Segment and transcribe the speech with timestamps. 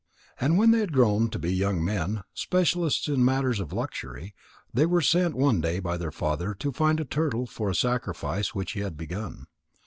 [0.39, 4.33] When they had grown to be young men, specialists in matters of luxury,
[4.73, 8.55] they were sent one day by their father to find a turtle for a sacrifice
[8.55, 9.45] which he had begun.